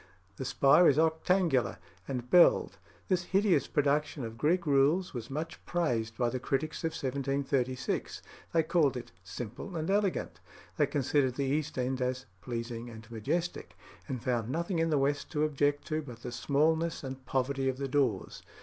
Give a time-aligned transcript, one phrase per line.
[0.37, 2.79] The spire is octangular and belled.
[3.07, 8.23] This hideous production of Greek rules was much praised by the critics of 1736.
[8.51, 10.39] They called it "simple and elegant."
[10.77, 13.77] They considered the east end as "pleasing and majestic,"
[14.07, 17.77] and found nothing in the west to object to but the smallness and poverty of
[17.77, 18.41] the doors.